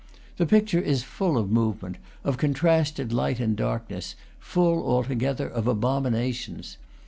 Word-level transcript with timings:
The 0.37 0.47
picture 0.47 0.79
is 0.81 1.03
full 1.03 1.37
of 1.37 1.51
movement, 1.51 1.97
of 2.23 2.37
contrasted 2.39 3.13
light 3.13 3.39
and 3.39 3.55
darkness, 3.55 4.15
full 4.39 4.83
altogether 4.83 5.47
of 5.47 5.65
abomi 5.65 6.11
nations. 6.13 6.77